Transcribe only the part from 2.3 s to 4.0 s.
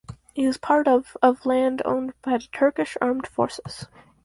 the Turkish Armed Forces.